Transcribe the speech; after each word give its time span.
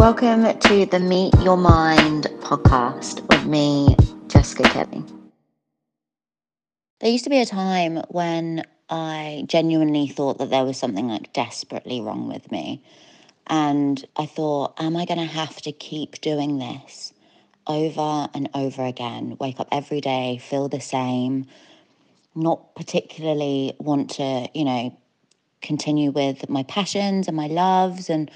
Welcome 0.00 0.58
to 0.60 0.86
the 0.86 0.98
Meet 0.98 1.34
Your 1.42 1.58
Mind 1.58 2.24
podcast 2.40 3.20
with 3.28 3.44
me, 3.44 3.94
Jessica 4.28 4.62
Kelly. 4.62 5.04
There 7.00 7.10
used 7.10 7.24
to 7.24 7.30
be 7.30 7.38
a 7.38 7.44
time 7.44 7.98
when 8.08 8.64
I 8.88 9.44
genuinely 9.46 10.08
thought 10.08 10.38
that 10.38 10.48
there 10.48 10.64
was 10.64 10.78
something 10.78 11.08
like 11.08 11.34
desperately 11.34 12.00
wrong 12.00 12.28
with 12.28 12.50
me. 12.50 12.82
And 13.48 14.02
I 14.16 14.24
thought, 14.24 14.72
am 14.80 14.96
I 14.96 15.04
going 15.04 15.20
to 15.20 15.26
have 15.26 15.60
to 15.60 15.70
keep 15.70 16.22
doing 16.22 16.58
this 16.58 17.12
over 17.66 18.26
and 18.32 18.48
over 18.54 18.82
again? 18.82 19.36
Wake 19.38 19.60
up 19.60 19.68
every 19.70 20.00
day, 20.00 20.38
feel 20.38 20.70
the 20.70 20.80
same, 20.80 21.44
not 22.34 22.74
particularly 22.74 23.74
want 23.78 24.12
to, 24.12 24.48
you 24.54 24.64
know, 24.64 24.98
continue 25.60 26.10
with 26.10 26.48
my 26.48 26.62
passions 26.62 27.28
and 27.28 27.36
my 27.36 27.48
loves 27.48 28.08
and 28.08 28.30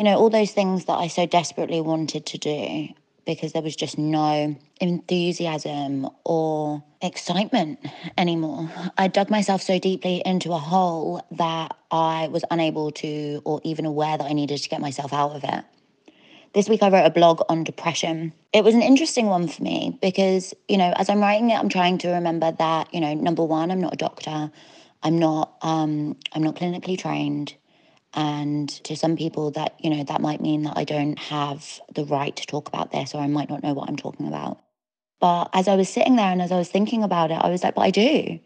you 0.00 0.04
know, 0.04 0.16
all 0.16 0.30
those 0.30 0.52
things 0.52 0.86
that 0.86 0.94
I 0.94 1.08
so 1.08 1.26
desperately 1.26 1.82
wanted 1.82 2.24
to 2.24 2.38
do 2.38 2.88
because 3.26 3.52
there 3.52 3.60
was 3.60 3.76
just 3.76 3.98
no 3.98 4.56
enthusiasm 4.80 6.08
or 6.24 6.82
excitement 7.02 7.80
anymore. 8.16 8.70
I 8.96 9.08
dug 9.08 9.28
myself 9.28 9.60
so 9.60 9.78
deeply 9.78 10.22
into 10.24 10.54
a 10.54 10.58
hole 10.58 11.22
that 11.32 11.76
I 11.90 12.28
was 12.28 12.46
unable 12.50 12.92
to, 12.92 13.42
or 13.44 13.60
even 13.62 13.84
aware 13.84 14.16
that 14.16 14.24
I 14.24 14.32
needed 14.32 14.62
to 14.62 14.70
get 14.70 14.80
myself 14.80 15.12
out 15.12 15.32
of 15.32 15.44
it. 15.44 15.64
This 16.54 16.66
week 16.66 16.82
I 16.82 16.88
wrote 16.88 17.04
a 17.04 17.10
blog 17.10 17.42
on 17.50 17.62
depression. 17.62 18.32
It 18.54 18.64
was 18.64 18.74
an 18.74 18.80
interesting 18.80 19.26
one 19.26 19.48
for 19.48 19.62
me 19.62 19.98
because, 20.00 20.54
you 20.66 20.78
know, 20.78 20.94
as 20.96 21.10
I'm 21.10 21.20
writing 21.20 21.50
it, 21.50 21.58
I'm 21.58 21.68
trying 21.68 21.98
to 21.98 22.08
remember 22.12 22.52
that, 22.52 22.94
you 22.94 23.02
know, 23.02 23.12
number 23.12 23.44
one, 23.44 23.70
I'm 23.70 23.82
not 23.82 23.92
a 23.92 23.98
doctor. 23.98 24.50
I'm 25.02 25.18
not 25.18 25.56
um, 25.60 26.16
I'm 26.32 26.42
not 26.42 26.56
clinically 26.56 26.98
trained. 26.98 27.54
And 28.14 28.68
to 28.84 28.96
some 28.96 29.16
people, 29.16 29.52
that, 29.52 29.74
you 29.78 29.90
know, 29.90 30.02
that 30.04 30.20
might 30.20 30.40
mean 30.40 30.64
that 30.64 30.76
I 30.76 30.84
don't 30.84 31.18
have 31.18 31.80
the 31.94 32.04
right 32.04 32.34
to 32.34 32.46
talk 32.46 32.68
about 32.68 32.90
this 32.90 33.14
or 33.14 33.20
I 33.20 33.28
might 33.28 33.48
not 33.48 33.62
know 33.62 33.72
what 33.72 33.88
I'm 33.88 33.96
talking 33.96 34.26
about. 34.26 34.58
But 35.20 35.50
as 35.52 35.68
I 35.68 35.76
was 35.76 35.88
sitting 35.88 36.16
there 36.16 36.30
and 36.32 36.42
as 36.42 36.50
I 36.50 36.56
was 36.56 36.68
thinking 36.68 37.02
about 37.02 37.30
it, 37.30 37.38
I 37.40 37.50
was 37.50 37.62
like, 37.62 37.74
but 37.74 37.82
I 37.82 37.90
do. 37.90 38.40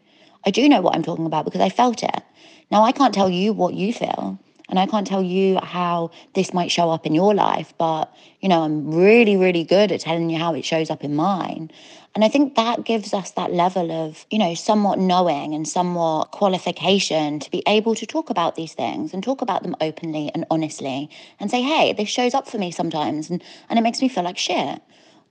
I 0.45 0.51
do 0.51 0.69
know 0.69 0.81
what 0.81 0.95
I'm 0.95 1.03
talking 1.03 1.25
about 1.25 1.45
because 1.45 1.61
I 1.61 1.69
felt 1.69 2.03
it. 2.03 2.21
Now, 2.69 2.83
I 2.83 2.91
can't 2.91 3.13
tell 3.13 3.29
you 3.29 3.53
what 3.53 3.73
you 3.73 3.93
feel. 3.93 4.39
And 4.67 4.79
I 4.79 4.87
can't 4.87 5.05
tell 5.05 5.21
you 5.21 5.59
how 5.61 6.11
this 6.33 6.53
might 6.53 6.71
show 6.71 6.89
up 6.89 7.05
in 7.05 7.13
your 7.13 7.33
life, 7.33 7.73
but 7.77 8.11
you 8.41 8.49
know, 8.49 8.61
I'm 8.63 8.93
really, 8.93 9.35
really 9.35 9.63
good 9.63 9.91
at 9.91 10.01
telling 10.01 10.29
you 10.29 10.37
how 10.37 10.53
it 10.53 10.65
shows 10.65 10.89
up 10.89 11.03
in 11.03 11.15
mine. 11.15 11.71
And 12.15 12.23
I 12.23 12.29
think 12.29 12.55
that 12.55 12.85
gives 12.85 13.13
us 13.13 13.31
that 13.31 13.51
level 13.51 13.91
of, 13.91 14.25
you 14.31 14.39
know, 14.39 14.53
somewhat 14.55 14.99
knowing 14.99 15.53
and 15.53 15.67
somewhat 15.67 16.31
qualification 16.31 17.39
to 17.41 17.51
be 17.51 17.61
able 17.67 17.93
to 17.95 18.05
talk 18.05 18.29
about 18.29 18.55
these 18.55 18.73
things 18.73 19.13
and 19.13 19.21
talk 19.21 19.41
about 19.41 19.63
them 19.63 19.75
openly 19.81 20.31
and 20.33 20.45
honestly 20.49 21.09
and 21.39 21.51
say, 21.51 21.61
hey, 21.61 21.91
this 21.93 22.07
shows 22.07 22.33
up 22.33 22.47
for 22.47 22.57
me 22.57 22.71
sometimes 22.71 23.29
and, 23.29 23.43
and 23.69 23.77
it 23.77 23.81
makes 23.81 24.01
me 24.01 24.07
feel 24.07 24.23
like 24.23 24.37
shit. 24.37 24.81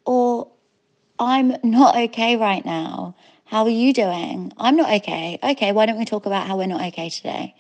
Or 0.05 0.53
I'm 1.19 1.57
not 1.63 1.97
okay 1.97 2.37
right 2.37 2.65
now. 2.65 3.17
How 3.47 3.65
are 3.65 3.71
you 3.71 3.93
doing? 3.93 4.53
I'm 4.59 4.77
not 4.77 4.91
okay. 4.97 5.39
Okay, 5.43 5.73
why 5.73 5.87
don't 5.87 5.99
we 5.99 6.05
talk 6.05 6.27
about 6.27 6.47
how 6.47 6.59
we're 6.59 6.67
not 6.67 6.83
okay 6.89 7.09
today? 7.09 7.55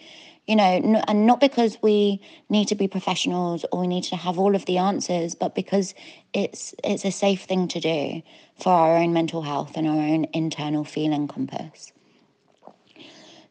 You 0.47 0.56
know, 0.56 1.03
and 1.09 1.27
not 1.27 1.41
because 1.41 1.78
we 1.81 2.20
need 2.50 2.69
to 2.69 2.75
be 2.75 2.87
professionals 2.87 3.64
or 3.73 3.81
we 3.81 3.87
need 3.87 4.05
to 4.05 4.17
have 4.17 4.39
all 4.39 4.55
of 4.55 4.67
the 4.67 4.77
answers, 4.78 5.34
but 5.34 5.55
because 5.55 5.95
it's 6.34 6.75
it's 6.84 7.05
a 7.05 7.11
safe 7.11 7.45
thing 7.45 7.67
to 7.69 7.81
do 7.81 8.23
for 8.59 8.72
our 8.72 8.97
own 8.97 9.12
mental 9.12 9.42
health 9.42 9.77
and 9.77 9.87
our 9.87 9.97
own 9.97 10.27
internal 10.34 10.84
feeling 10.84 11.28
compass. 11.28 11.92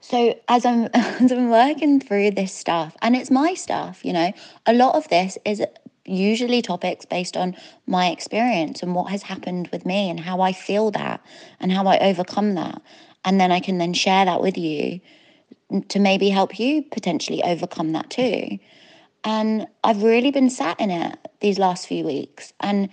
So 0.02 0.40
as 0.48 0.66
I'm 0.66 0.90
as 0.94 1.32
I'm 1.32 1.50
working 1.50 2.00
through 2.00 2.32
this 2.32 2.54
stuff, 2.54 2.96
and 3.02 3.16
it's 3.16 3.32
my 3.32 3.56
stuff, 3.56 4.06
you 4.06 4.14
know, 4.14 4.32
a 4.68 4.74
lot 4.74 4.96
of 4.96 5.08
this 5.10 5.38
is 5.46 5.64
usually 6.06 6.62
topics 6.62 7.06
based 7.06 7.38
on 7.38 7.56
my 7.88 8.10
experience 8.10 8.84
and 8.84 8.94
what 8.94 9.10
has 9.10 9.24
happened 9.24 9.70
with 9.72 9.86
me 9.86 10.10
and 10.10 10.20
how 10.20 10.42
I 10.42 10.52
feel 10.52 10.92
that 10.92 11.26
and 11.60 11.72
how 11.72 11.88
I 11.88 11.98
overcome 12.00 12.56
that. 12.56 12.82
And 13.26 13.40
then 13.40 13.52
I 13.52 13.62
can 13.62 13.78
then 13.78 13.94
share 13.94 14.26
that 14.26 14.42
with 14.42 14.58
you 14.58 15.00
to 15.82 16.00
maybe 16.00 16.30
help 16.30 16.60
you 16.60 16.84
potentially 16.84 17.44
overcome 17.44 17.94
that 17.94 18.10
too. 18.10 18.60
And 19.24 19.68
I've 19.84 20.04
really 20.04 20.32
been 20.32 20.50
sat 20.50 20.80
in 20.80 20.92
it 20.92 21.18
these 21.40 21.58
last 21.58 21.88
few 21.88 22.04
weeks. 22.04 22.54
And 22.60 22.90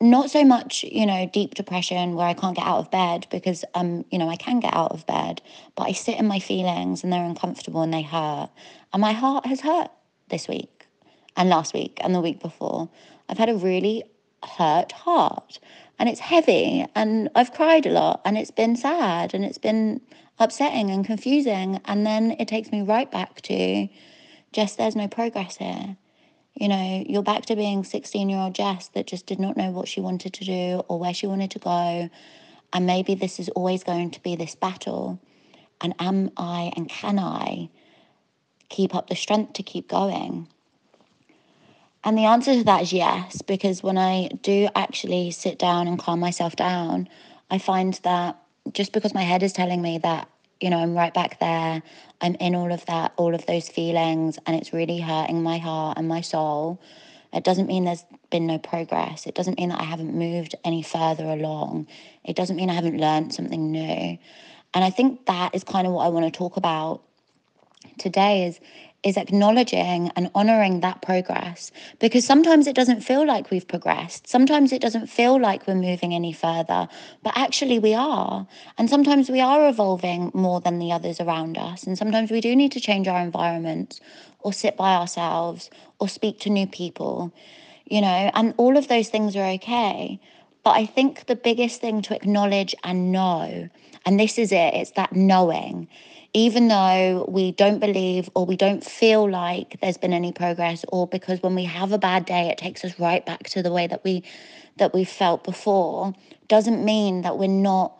not 0.00 0.30
so 0.30 0.44
much, 0.44 0.82
you 0.82 1.06
know, 1.06 1.30
deep 1.32 1.54
depression 1.54 2.14
where 2.14 2.26
I 2.26 2.34
can't 2.34 2.56
get 2.56 2.66
out 2.66 2.78
of 2.78 2.90
bed 2.90 3.26
because 3.30 3.64
um, 3.74 4.04
you 4.10 4.18
know, 4.18 4.28
I 4.28 4.36
can 4.36 4.58
get 4.58 4.74
out 4.74 4.90
of 4.90 5.06
bed, 5.06 5.40
but 5.76 5.84
I 5.84 5.92
sit 5.92 6.18
in 6.18 6.26
my 6.26 6.40
feelings 6.40 7.04
and 7.04 7.12
they're 7.12 7.24
uncomfortable 7.24 7.82
and 7.82 7.94
they 7.94 8.02
hurt. 8.02 8.50
And 8.92 9.00
my 9.00 9.12
heart 9.12 9.46
has 9.46 9.60
hurt 9.60 9.90
this 10.28 10.48
week 10.48 10.86
and 11.36 11.48
last 11.48 11.72
week 11.72 11.98
and 12.02 12.14
the 12.14 12.20
week 12.20 12.40
before. 12.40 12.88
I've 13.28 13.38
had 13.38 13.48
a 13.48 13.54
really 13.54 14.02
hurt 14.44 14.92
heart 14.92 15.58
and 15.98 16.08
it's 16.08 16.20
heavy 16.20 16.86
and 16.94 17.28
I've 17.34 17.52
cried 17.52 17.86
a 17.86 17.90
lot 17.90 18.20
and 18.24 18.36
it's 18.36 18.50
been 18.50 18.76
sad 18.76 19.34
and 19.34 19.44
it's 19.44 19.58
been 19.58 20.00
upsetting 20.38 20.90
and 20.90 21.04
confusing. 21.04 21.80
And 21.84 22.06
then 22.06 22.36
it 22.38 22.48
takes 22.48 22.72
me 22.72 22.82
right 22.82 23.10
back 23.10 23.40
to 23.42 23.88
just 24.52 24.78
there's 24.78 24.96
no 24.96 25.08
progress 25.08 25.56
here. 25.56 25.96
You 26.54 26.68
know, 26.68 27.04
you're 27.08 27.22
back 27.22 27.46
to 27.46 27.56
being 27.56 27.84
16 27.84 28.28
year 28.28 28.38
old 28.38 28.54
Jess 28.54 28.88
that 28.88 29.06
just 29.06 29.26
did 29.26 29.38
not 29.38 29.56
know 29.56 29.70
what 29.70 29.88
she 29.88 30.00
wanted 30.00 30.34
to 30.34 30.44
do 30.44 30.82
or 30.88 30.98
where 30.98 31.14
she 31.14 31.26
wanted 31.26 31.50
to 31.52 31.58
go. 31.58 32.10
And 32.72 32.86
maybe 32.86 33.14
this 33.14 33.38
is 33.38 33.48
always 33.50 33.84
going 33.84 34.10
to 34.12 34.22
be 34.22 34.36
this 34.36 34.54
battle. 34.54 35.20
And 35.80 35.94
am 35.98 36.30
I 36.36 36.72
and 36.76 36.88
can 36.88 37.18
I 37.18 37.70
keep 38.68 38.94
up 38.94 39.08
the 39.08 39.16
strength 39.16 39.54
to 39.54 39.62
keep 39.62 39.88
going? 39.88 40.48
And 42.04 42.18
the 42.18 42.24
answer 42.24 42.54
to 42.54 42.64
that 42.64 42.82
is 42.82 42.92
yes, 42.92 43.42
because 43.42 43.82
when 43.82 43.96
I 43.96 44.28
do 44.42 44.68
actually 44.74 45.30
sit 45.30 45.58
down 45.58 45.86
and 45.86 45.98
calm 45.98 46.18
myself 46.18 46.56
down, 46.56 47.08
I 47.50 47.58
find 47.58 47.94
that 48.02 48.38
just 48.72 48.92
because 48.92 49.14
my 49.14 49.22
head 49.22 49.42
is 49.42 49.52
telling 49.52 49.80
me 49.80 49.98
that, 49.98 50.28
you 50.60 50.70
know, 50.70 50.78
I'm 50.78 50.94
right 50.94 51.14
back 51.14 51.38
there, 51.38 51.82
I'm 52.20 52.34
in 52.36 52.54
all 52.54 52.72
of 52.72 52.84
that, 52.86 53.12
all 53.16 53.34
of 53.34 53.46
those 53.46 53.68
feelings, 53.68 54.38
and 54.46 54.56
it's 54.56 54.72
really 54.72 54.98
hurting 54.98 55.42
my 55.42 55.58
heart 55.58 55.98
and 55.98 56.08
my 56.08 56.22
soul, 56.22 56.80
it 57.32 57.44
doesn't 57.44 57.66
mean 57.66 57.84
there's 57.84 58.04
been 58.30 58.46
no 58.46 58.58
progress. 58.58 59.26
It 59.26 59.34
doesn't 59.34 59.58
mean 59.58 59.70
that 59.70 59.80
I 59.80 59.84
haven't 59.84 60.14
moved 60.14 60.54
any 60.64 60.82
further 60.82 61.24
along. 61.24 61.86
It 62.24 62.36
doesn't 62.36 62.56
mean 62.56 62.68
I 62.68 62.74
haven't 62.74 62.98
learned 62.98 63.32
something 63.32 63.70
new. 63.72 64.18
And 64.74 64.84
I 64.84 64.90
think 64.90 65.26
that 65.26 65.54
is 65.54 65.64
kind 65.64 65.86
of 65.86 65.94
what 65.94 66.04
I 66.04 66.08
want 66.08 66.32
to 66.32 66.36
talk 66.36 66.56
about 66.56 67.02
today 67.98 68.46
is 68.46 68.60
is 69.02 69.16
acknowledging 69.16 70.10
and 70.14 70.30
honoring 70.34 70.80
that 70.80 71.02
progress 71.02 71.72
because 71.98 72.24
sometimes 72.24 72.66
it 72.66 72.76
doesn't 72.76 73.00
feel 73.00 73.26
like 73.26 73.50
we've 73.50 73.66
progressed. 73.66 74.28
Sometimes 74.28 74.72
it 74.72 74.80
doesn't 74.80 75.08
feel 75.08 75.40
like 75.40 75.66
we're 75.66 75.74
moving 75.74 76.14
any 76.14 76.32
further, 76.32 76.88
but 77.22 77.36
actually 77.36 77.78
we 77.80 77.94
are. 77.94 78.46
And 78.78 78.88
sometimes 78.88 79.28
we 79.28 79.40
are 79.40 79.68
evolving 79.68 80.30
more 80.34 80.60
than 80.60 80.78
the 80.78 80.92
others 80.92 81.20
around 81.20 81.58
us. 81.58 81.82
And 81.84 81.98
sometimes 81.98 82.30
we 82.30 82.40
do 82.40 82.54
need 82.54 82.72
to 82.72 82.80
change 82.80 83.08
our 83.08 83.20
environment 83.20 84.00
or 84.38 84.52
sit 84.52 84.76
by 84.76 84.94
ourselves 84.94 85.68
or 85.98 86.08
speak 86.08 86.38
to 86.40 86.50
new 86.50 86.66
people, 86.66 87.32
you 87.86 88.00
know, 88.00 88.30
and 88.34 88.54
all 88.56 88.76
of 88.76 88.86
those 88.86 89.08
things 89.08 89.34
are 89.34 89.46
okay. 89.54 90.20
But 90.62 90.76
I 90.76 90.86
think 90.86 91.26
the 91.26 91.34
biggest 91.34 91.80
thing 91.80 92.02
to 92.02 92.14
acknowledge 92.14 92.74
and 92.84 93.10
know, 93.10 93.68
and 94.06 94.20
this 94.20 94.38
is 94.38 94.52
it, 94.52 94.74
it's 94.74 94.92
that 94.92 95.12
knowing 95.12 95.88
even 96.34 96.68
though 96.68 97.26
we 97.28 97.52
don't 97.52 97.78
believe 97.78 98.30
or 98.34 98.46
we 98.46 98.56
don't 98.56 98.84
feel 98.84 99.28
like 99.28 99.78
there's 99.80 99.98
been 99.98 100.12
any 100.12 100.32
progress 100.32 100.84
or 100.88 101.06
because 101.06 101.42
when 101.42 101.54
we 101.54 101.64
have 101.64 101.92
a 101.92 101.98
bad 101.98 102.24
day 102.24 102.48
it 102.48 102.58
takes 102.58 102.84
us 102.84 102.98
right 102.98 103.24
back 103.26 103.42
to 103.44 103.62
the 103.62 103.72
way 103.72 103.86
that 103.86 104.02
we 104.04 104.22
that 104.78 104.94
we 104.94 105.04
felt 105.04 105.44
before 105.44 106.14
doesn't 106.48 106.84
mean 106.84 107.22
that 107.22 107.36
we're 107.38 107.48
not 107.48 107.96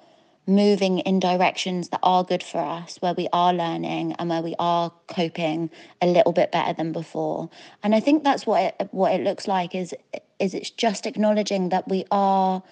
moving 0.47 0.98
in 1.00 1.21
directions 1.21 1.91
that 1.91 2.00
are 2.03 2.25
good 2.25 2.42
for 2.42 2.59
us 2.59 2.97
where 3.00 3.15
we 3.15 3.28
are 3.32 3.54
learning 3.54 4.12
and 4.15 4.28
where 4.28 4.42
we 4.42 4.56
are 4.59 4.91
coping 5.06 5.71
a 6.00 6.06
little 6.06 6.32
bit 6.32 6.50
better 6.50 6.72
than 6.72 6.91
before. 6.91 7.48
And 7.82 7.94
i 7.94 8.00
think 8.00 8.25
that's 8.25 8.47
what 8.47 8.75
it, 8.81 8.88
what 8.92 9.12
it 9.12 9.22
looks 9.22 9.47
like 9.47 9.75
is 9.75 9.94
is 10.38 10.54
it's 10.54 10.71
just 10.71 11.06
acknowledging 11.06 11.68
that 11.68 11.89
we 11.89 12.04
are 12.10 12.62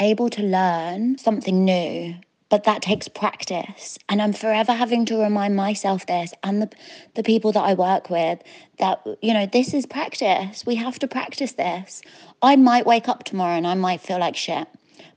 able 0.00 0.30
to 0.30 0.42
learn 0.42 1.18
something 1.18 1.64
new 1.64 2.14
but 2.50 2.64
that 2.64 2.82
takes 2.82 3.08
practice. 3.08 3.98
And 4.08 4.22
i'm 4.22 4.32
forever 4.32 4.72
having 4.72 5.04
to 5.06 5.18
remind 5.22 5.56
myself 5.56 6.06
this 6.06 6.32
and 6.42 6.62
the, 6.62 6.70
the 7.14 7.22
people 7.22 7.52
that 7.52 7.62
i 7.62 7.74
work 7.74 8.10
with 8.10 8.40
that 8.78 9.04
you 9.22 9.34
know 9.34 9.46
this 9.46 9.74
is 9.74 9.86
practice. 9.86 10.64
We 10.66 10.76
have 10.76 10.98
to 11.00 11.08
practice 11.08 11.52
this. 11.52 12.02
I 12.42 12.56
might 12.56 12.86
wake 12.86 13.08
up 13.08 13.24
tomorrow 13.24 13.56
and 13.56 13.66
i 13.66 13.74
might 13.74 14.00
feel 14.00 14.18
like 14.18 14.36
shit 14.36 14.68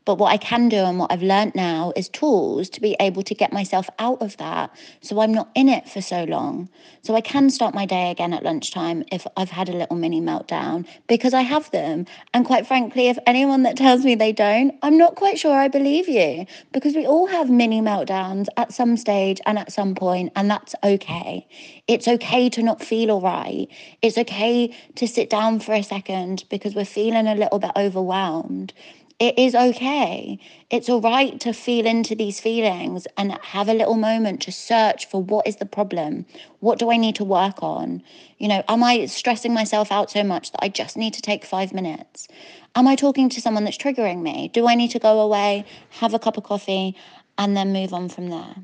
But 0.04 0.16
what 0.18 0.32
I 0.32 0.38
can 0.38 0.68
do 0.68 0.78
and 0.78 0.98
what 0.98 1.12
I've 1.12 1.22
learned 1.22 1.54
now 1.54 1.94
is 1.96 2.10
tools 2.10 2.70
to 2.72 2.82
be 2.82 2.96
able 3.00 3.22
to 3.24 3.36
get 3.36 3.54
myself 3.54 3.88
out 4.00 4.22
of 4.22 4.36
that 4.38 4.76
so 5.02 5.22
I'm 5.22 5.32
not 5.32 5.50
in 5.54 5.70
it 5.70 5.88
for 5.88 6.02
so 6.02 6.24
long. 6.24 6.70
So 7.04 7.16
I 7.16 7.22
can 7.22 7.50
start 7.50 7.76
my 7.76 7.86
day 7.86 8.10
again 8.10 8.34
at 8.34 8.44
lunchtime 8.44 9.04
if 9.12 9.28
I've 9.38 9.52
had 9.52 9.70
a 9.70 9.74
little 9.74 9.96
mini 9.96 10.20
meltdown 10.20 10.88
because 11.08 11.34
I 11.34 11.42
have 11.42 11.70
them. 11.72 12.06
And 12.34 12.46
quite 12.46 12.66
frankly, 12.66 13.10
if 13.10 13.20
anyone 13.28 13.64
that 13.64 13.78
tells 13.78 14.04
me 14.04 14.16
they 14.16 14.32
don't, 14.32 14.76
I'm 14.82 14.98
not 14.98 15.16
quite 15.16 15.38
sure 15.38 15.56
I 15.56 15.68
believe 15.68 16.10
you 16.10 16.46
because 16.72 16.96
we 16.96 17.06
all 17.06 17.28
have 17.28 17.50
mini 17.50 17.80
meltdowns 17.82 18.48
at 18.58 18.74
some 18.74 18.98
stage 18.98 19.40
and 19.46 19.60
at 19.60 19.72
some 19.72 19.94
point, 19.94 20.32
and 20.36 20.50
that's 20.50 20.74
okay. 20.84 21.48
It's 21.88 22.08
okay 22.08 22.50
to 22.50 22.64
not 22.64 22.84
feel 22.84 23.12
all 23.12 23.22
right. 23.22 23.68
It's 24.02 24.18
okay 24.18 24.76
to 24.96 25.08
sit 25.08 25.30
down 25.30 25.60
for 25.60 25.74
a 25.74 25.84
second 25.84 26.46
because 26.50 26.74
we're 26.74 26.86
feeling 26.86 27.28
a 27.28 27.36
little 27.36 27.60
bit 27.60 27.72
overwhelmed 27.76 28.74
it 29.22 29.38
is 29.38 29.54
okay. 29.54 30.40
It's 30.72 30.90
all 30.90 31.00
right 31.00 31.40
to 31.42 31.54
feel 31.54 31.86
into 31.86 32.16
these 32.16 32.40
feelings 32.40 33.06
and 33.18 33.38
have 33.44 33.70
a 33.70 33.74
little 33.76 33.94
moment 33.94 34.42
to 34.42 34.52
search 34.52 35.06
for 35.06 35.22
what 35.22 35.46
is 35.46 35.58
the 35.58 35.66
problem? 35.68 36.26
What 36.60 36.80
do 36.80 36.92
I 36.92 36.98
need 36.98 37.14
to 37.18 37.24
work 37.24 37.62
on? 37.62 38.02
You 38.40 38.48
know, 38.48 38.64
am 38.68 38.84
I 38.84 39.06
stressing 39.06 39.54
myself 39.54 39.92
out 39.92 40.10
so 40.10 40.24
much 40.24 40.52
that 40.54 40.64
I 40.64 40.70
just 40.70 40.98
need 40.98 41.14
to 41.14 41.22
take 41.22 41.46
five 41.46 41.72
minutes? 41.72 42.28
Am 42.76 42.88
I 42.88 42.96
talking 42.96 43.30
to 43.30 43.40
someone 43.40 43.64
that's 43.64 43.78
triggering 43.78 44.24
me? 44.24 44.48
Do 44.48 44.68
I 44.68 44.74
need 44.74 44.90
to 44.90 45.00
go 45.00 45.20
away, 45.20 45.66
have 45.92 46.16
a 46.16 46.20
cup 46.20 46.38
of 46.38 46.44
coffee, 46.44 46.96
and 47.38 47.56
then 47.56 47.74
move 47.74 47.94
on 47.94 48.10
from 48.10 48.32
there? 48.32 48.56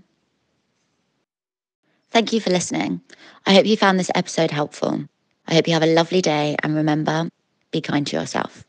Thank 2.10 2.34
you 2.34 2.40
for 2.40 2.50
listening. 2.50 3.02
I 3.46 3.54
hope 3.54 3.68
you 3.68 3.78
found 3.78 4.00
this 4.00 4.10
episode 4.16 4.50
helpful. 4.50 5.04
I 5.48 5.54
hope 5.54 5.68
you 5.68 5.74
have 5.74 5.84
a 5.84 5.94
lovely 5.94 6.24
day 6.24 6.56
and 6.64 6.76
remember, 6.76 7.30
be 7.70 7.80
kind 7.80 8.08
to 8.08 8.18
yourself. 8.18 8.67